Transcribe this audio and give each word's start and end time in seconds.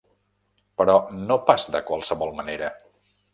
Però 0.81 0.95
no 1.17 1.37
pas 1.51 1.67
de 1.77 1.83
qualsevol 1.91 2.35
manera. 2.41 2.73